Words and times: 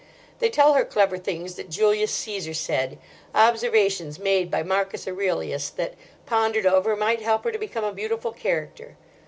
They 0.39 0.49
tell 0.49 0.73
her 0.73 0.83
clever 0.83 1.19
things 1.19 1.53
that 1.57 1.69
Julius 1.69 2.11
Cæsar 2.11 2.55
said; 2.55 2.97
observations 3.35 4.17
made 4.17 4.49
by 4.49 4.63
Marcus 4.63 5.07
Aurelius 5.07 5.69
that, 5.69 5.93
pondered 6.25 6.65
over, 6.65 6.95
might 6.95 7.21
help 7.21 7.43
her 7.43 7.51
to 7.51 7.59
become 7.59 7.83
a 7.83 7.93
beautiful 7.93 8.31
character. 8.31 8.97